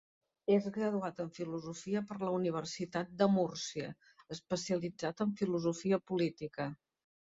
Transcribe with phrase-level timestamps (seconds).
[0.53, 3.91] És graduat en filosofia per la Universitat de Múrcia,
[4.37, 6.67] especialitzat en filosofia política.